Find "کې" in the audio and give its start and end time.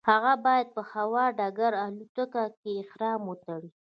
2.59-2.71